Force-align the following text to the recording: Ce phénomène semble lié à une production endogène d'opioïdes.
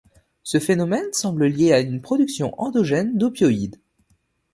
Ce 0.41 0.57
phénomène 0.59 1.13
semble 1.13 1.45
lié 1.45 1.73
à 1.73 1.79
une 1.79 2.01
production 2.01 2.59
endogène 2.59 3.15
d'opioïdes. 3.19 3.79